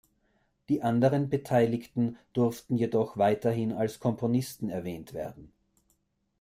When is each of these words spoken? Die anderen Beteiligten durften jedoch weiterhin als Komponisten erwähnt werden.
Die 0.69 0.81
anderen 0.81 1.29
Beteiligten 1.29 2.17
durften 2.33 2.75
jedoch 2.75 3.17
weiterhin 3.17 3.71
als 3.71 3.99
Komponisten 3.99 4.67
erwähnt 4.67 5.13
werden. 5.13 5.51